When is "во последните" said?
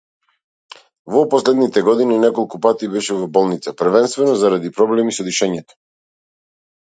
1.15-1.83